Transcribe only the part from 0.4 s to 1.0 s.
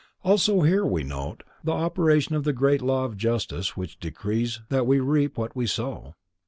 here